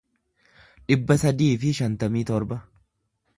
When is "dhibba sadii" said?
0.91-1.51